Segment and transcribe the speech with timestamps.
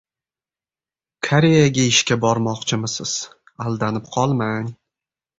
[1.27, 3.13] Koreyaga ishga bormoqchimisiz:
[3.65, 4.73] Aldanib qolmang!